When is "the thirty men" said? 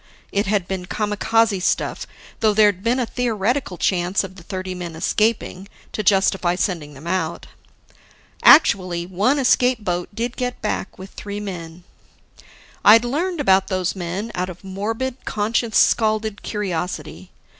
4.35-4.95